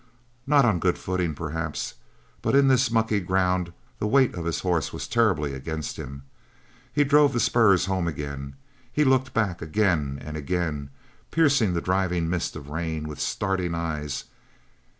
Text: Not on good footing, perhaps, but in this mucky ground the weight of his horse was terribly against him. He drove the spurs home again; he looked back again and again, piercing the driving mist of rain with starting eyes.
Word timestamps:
Not 0.47 0.65
on 0.65 0.79
good 0.79 0.97
footing, 0.97 1.35
perhaps, 1.35 1.93
but 2.41 2.55
in 2.55 2.69
this 2.69 2.89
mucky 2.89 3.19
ground 3.19 3.71
the 3.99 4.07
weight 4.07 4.33
of 4.33 4.45
his 4.45 4.61
horse 4.61 4.91
was 4.91 5.07
terribly 5.07 5.53
against 5.53 5.97
him. 5.97 6.23
He 6.91 7.03
drove 7.03 7.33
the 7.33 7.39
spurs 7.39 7.85
home 7.85 8.07
again; 8.07 8.55
he 8.91 9.03
looked 9.03 9.31
back 9.35 9.61
again 9.61 10.17
and 10.25 10.35
again, 10.35 10.89
piercing 11.29 11.73
the 11.75 11.81
driving 11.81 12.31
mist 12.31 12.55
of 12.55 12.69
rain 12.69 13.07
with 13.07 13.21
starting 13.21 13.75
eyes. 13.75 14.23